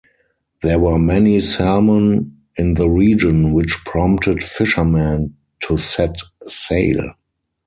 [0.63, 5.35] There were many salmon in the region, which prompted fishermen
[5.67, 6.15] to set
[6.47, 7.13] sail.